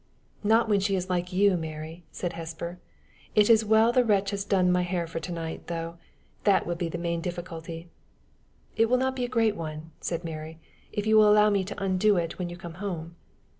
"Not 0.43 0.67
when 0.67 0.79
she 0.79 0.95
is 0.95 1.11
like 1.11 1.31
you, 1.31 1.55
Mary," 1.55 2.03
said 2.11 2.33
Hesper. 2.33 2.79
"It 3.35 3.51
is 3.51 3.63
well 3.63 3.91
the 3.91 4.03
wretch 4.03 4.31
has 4.31 4.43
done 4.43 4.71
my 4.71 4.81
hair 4.81 5.05
for 5.05 5.19
to 5.19 5.31
night, 5.31 5.67
though! 5.67 5.99
That 6.43 6.65
will 6.65 6.73
be 6.73 6.89
the 6.89 6.97
main 6.97 7.21
difficulty." 7.21 7.87
"It 8.75 8.89
will 8.89 8.97
not 8.97 9.15
be 9.15 9.25
a 9.25 9.29
great 9.29 9.55
one," 9.55 9.91
said 10.01 10.23
Mary, 10.23 10.57
"if 10.91 11.05
you 11.05 11.17
will 11.17 11.29
allow 11.31 11.51
me 11.51 11.63
to 11.65 11.79
undo 11.79 12.17
it 12.17 12.39
when 12.39 12.49
you 12.49 12.57
come 12.57 12.73
home." 12.81 13.15